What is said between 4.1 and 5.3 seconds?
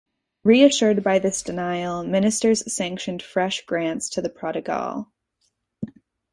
the prodigal.